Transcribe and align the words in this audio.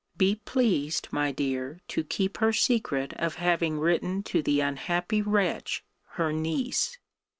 Be 0.17 0.37
pleased, 0.45 1.09
my 1.11 1.31
dear, 1.31 1.79
to 1.89 2.03
keep 2.03 2.37
her 2.39 2.51
secret 2.53 3.13
of 3.19 3.35
having 3.35 3.77
written 3.77 4.23
to 4.23 4.41
the 4.41 4.59
unhappy 4.59 5.21
wretch 5.21 5.83
her 6.13 6.33
niece. 6.33 6.97